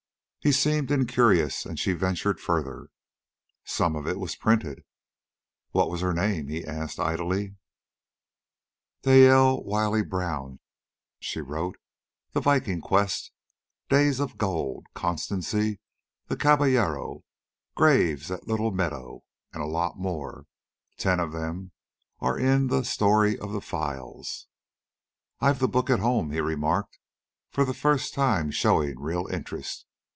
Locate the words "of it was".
3.95-4.35